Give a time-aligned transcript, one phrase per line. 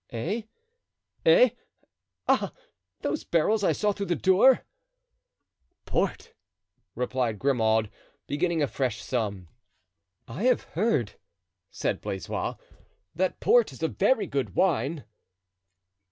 [0.09, 0.41] "Eh?
[1.27, 1.49] eh?
[2.27, 2.51] ah?
[3.01, 4.65] Those barrels I saw through the door?"
[5.85, 6.33] "Port!"
[6.95, 7.91] replied Grimaud,
[8.25, 9.47] beginning a fresh sum.
[10.27, 11.19] "I have heard,"
[11.69, 12.55] said Blaisois,
[13.13, 15.05] "that port is a very good wine."